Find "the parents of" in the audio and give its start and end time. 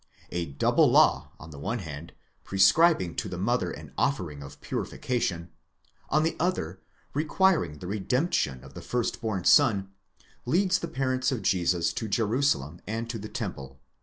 10.79-11.43